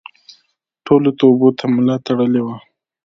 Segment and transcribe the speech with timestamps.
[0.85, 2.57] ټولو توبو ته ملا تړلې وه.